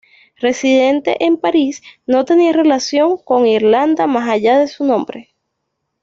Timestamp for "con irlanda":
3.19-4.07